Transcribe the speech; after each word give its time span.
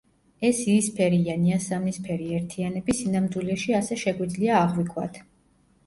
ეს 0.47 0.61
იისფერი 0.61 1.19
ან 1.33 1.45
იასამნისფერი 1.51 2.31
ერთიანები 2.39 2.99
სინამდვილეში 3.03 3.79
ასე 3.85 4.03
შეგვიძლია 4.09 4.61
აღვიქვათ. 4.67 5.27